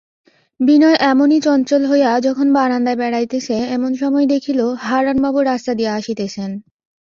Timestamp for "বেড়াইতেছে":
2.97-3.55